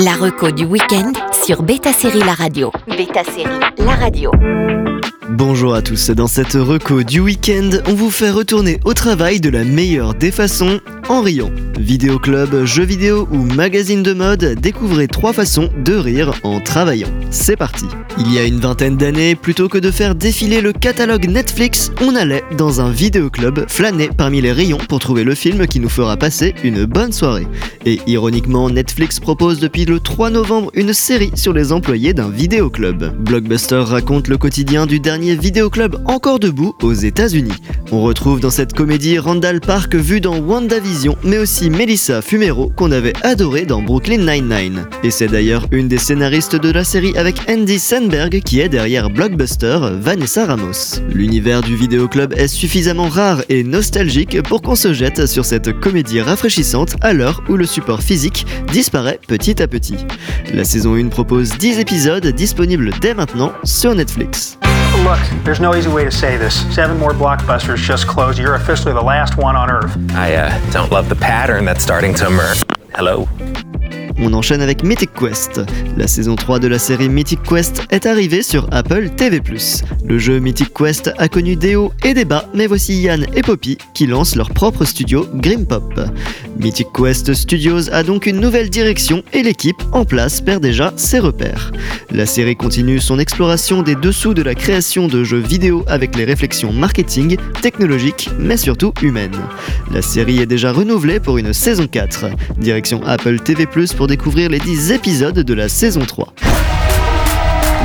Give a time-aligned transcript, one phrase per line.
[0.00, 1.12] La reco du week-end
[1.44, 2.70] sur Beta Série La Radio.
[2.86, 4.30] Beta Série La Radio.
[5.30, 9.50] Bonjour à tous, dans cette reco du week-end, on vous fait retourner au travail de
[9.50, 11.50] la meilleure des façons en riant.
[11.78, 17.08] Vidéo club, jeux vidéo ou magazine de mode, découvrez trois façons de rire en travaillant.
[17.30, 17.84] C'est parti
[18.18, 22.16] Il y a une vingtaine d'années, plutôt que de faire défiler le catalogue Netflix, on
[22.16, 25.88] allait dans un vidéo club flâner parmi les rayons pour trouver le film qui nous
[25.88, 27.46] fera passer une bonne soirée.
[27.86, 32.70] Et ironiquement, Netflix propose depuis le 3 novembre une série sur les employés d'un vidéo
[32.70, 33.16] club.
[33.18, 37.54] Blockbuster raconte le quotidien du dernier vidéo club encore debout aux États-Unis.
[37.92, 42.90] On retrouve dans cette comédie Randall Park vu dans WandaVision, mais aussi Melissa Fumero qu'on
[42.90, 44.86] avait adoré dans Brooklyn Nine-Nine.
[45.04, 49.10] Et c'est d'ailleurs une des scénaristes de la série avec Andy Sandberg qui est derrière
[49.10, 51.00] Blockbuster, Vanessa Ramos.
[51.12, 56.20] L'univers du vidéoclub est suffisamment rare et nostalgique pour qu'on se jette sur cette comédie
[56.20, 59.96] rafraîchissante à l'heure où le support physique disparaît petit à petit.
[60.52, 64.58] La saison 1 propose 10 épisodes disponibles dès maintenant sur Netflix.
[65.08, 66.54] Look, there's no easy way to say this.
[66.74, 68.38] Seven more blockbusters just closed.
[68.38, 69.96] You're officially the last one on Earth.
[70.10, 72.62] I uh, don't love the pattern that's starting to emerge.
[72.94, 73.26] Hello?
[74.20, 75.60] On enchaîne avec Mythic Quest.
[75.96, 79.40] La saison 3 de la série Mythic Quest est arrivée sur Apple TV+.
[80.04, 83.42] Le jeu Mythic Quest a connu des hauts et des bas, mais voici Yann et
[83.42, 86.00] Poppy qui lancent leur propre studio Grimpop.
[86.58, 91.20] Mythic Quest Studios a donc une nouvelle direction et l'équipe en place perd déjà ses
[91.20, 91.70] repères.
[92.10, 96.24] La série continue son exploration des dessous de la création de jeux vidéo avec les
[96.24, 99.38] réflexions marketing, technologiques, mais surtout humaines.
[99.92, 102.26] La série est déjà renouvelée pour une saison 4.
[102.56, 106.32] Direction Apple TV+, pour découvrir les 10 épisodes de la saison 3.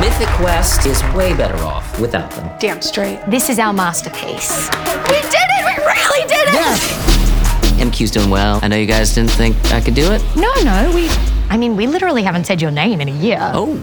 [0.00, 2.48] Mythic Quest is way better off without them.
[2.60, 3.18] Damn straight.
[3.28, 4.70] This is our masterpiece.
[5.08, 5.64] We did it!
[5.66, 7.10] We really did it!
[7.80, 8.60] MQ's doing well.
[8.62, 10.22] I know you guys didn't think I could do it.
[10.36, 11.08] No, no, we.
[11.50, 13.40] I mean, we literally haven't said your name in a year.
[13.52, 13.76] Oh.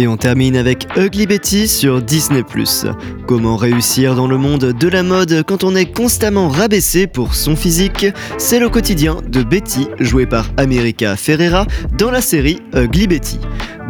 [0.00, 2.42] Et on termine avec Ugly Betty sur Disney⁇
[3.26, 7.56] Comment réussir dans le monde de la mode quand on est constamment rabaissé pour son
[7.56, 8.06] physique?
[8.38, 11.66] C'est le quotidien de Betty, jouée par America Ferrera,
[11.98, 13.40] dans la série Ugly Betty.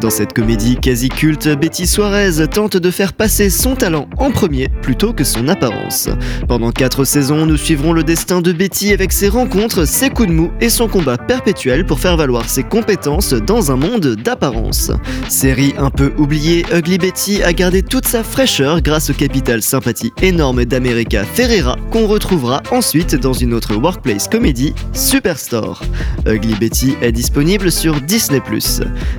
[0.00, 4.68] Dans cette comédie quasi culte, Betty Suarez tente de faire passer son talent en premier
[4.80, 6.08] plutôt que son apparence.
[6.46, 10.34] Pendant 4 saisons, nous suivrons le destin de Betty avec ses rencontres, ses coups de
[10.34, 14.92] mou et son combat perpétuel pour faire valoir ses compétences dans un monde d'apparence.
[15.28, 20.12] Série un peu oubliée, Ugly Betty a gardé toute sa fraîcheur grâce au capital sympathie
[20.22, 25.82] énorme d'America Ferreira qu'on retrouvera ensuite dans une autre workplace comédie, Superstore.
[26.24, 28.40] Ugly Betty est disponible sur Disney+.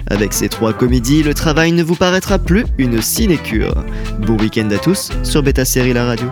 [0.10, 3.74] Avec ses trois comédies, le travail ne vous paraîtra plus une sinécure.
[4.20, 6.28] Bon week-end à tous sur Beta Série La Radio.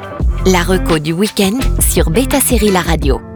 [0.46, 3.27] La reco du week-end sur Beta Série La Radio.